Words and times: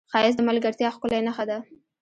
ښایست 0.11 0.37
د 0.37 0.41
ملګرتیا 0.49 0.89
ښکلې 0.95 1.19
نښه 1.27 1.43
ده 1.49 1.57